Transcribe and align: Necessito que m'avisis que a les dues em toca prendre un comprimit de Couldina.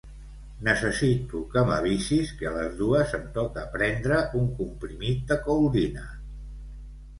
Necessito 0.67 1.41
que 1.51 1.63
m'avisis 1.67 2.31
que 2.39 2.47
a 2.53 2.55
les 2.57 2.73
dues 2.81 3.15
em 3.19 3.29
toca 3.37 3.67
prendre 3.77 4.19
un 4.43 4.51
comprimit 4.63 5.23
de 5.31 5.41
Couldina. 5.47 6.11